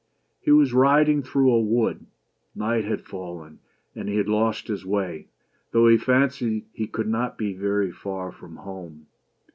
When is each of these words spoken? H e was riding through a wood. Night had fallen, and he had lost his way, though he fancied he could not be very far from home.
H 0.41 0.47
e 0.47 0.51
was 0.51 0.73
riding 0.73 1.21
through 1.21 1.51
a 1.51 1.61
wood. 1.61 2.07
Night 2.55 2.85
had 2.85 3.05
fallen, 3.05 3.59
and 3.93 4.09
he 4.09 4.15
had 4.15 4.27
lost 4.27 4.67
his 4.67 4.83
way, 4.83 5.27
though 5.73 5.87
he 5.87 5.97
fancied 5.99 6.65
he 6.73 6.87
could 6.87 7.07
not 7.07 7.37
be 7.37 7.53
very 7.53 7.91
far 7.91 8.31
from 8.31 8.55
home. 8.55 9.05